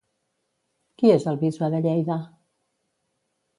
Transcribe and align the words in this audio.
Qui 1.01 1.11
és 1.17 1.27
el 1.33 1.37
Bisbe 1.45 1.71
de 1.75 1.83
Lleida? 1.89 2.19